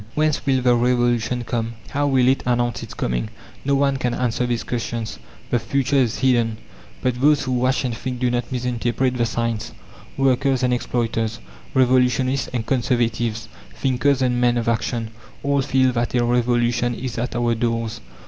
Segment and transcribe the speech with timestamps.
[0.15, 1.75] Whence will the revolution come?
[1.91, 3.29] how will it announce its coming?
[3.63, 5.19] No one can answer these questions.
[5.51, 6.57] The future is hidden.
[7.03, 9.73] But those who watch and think do not misinterpret the signs:
[10.17, 11.37] workers and exploiters,
[11.75, 15.11] Revolutionists and Conservatives, thinkers and men of action,
[15.43, 18.01] all feel that a revolution is at our doors.